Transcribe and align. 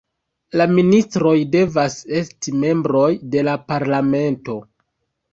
La 0.59 0.65
ministroj 0.75 1.33
devas 1.55 1.97
esti 2.19 2.53
membroj 2.63 3.09
de 3.35 3.43
la 3.49 3.53
parlamento. 3.73 4.57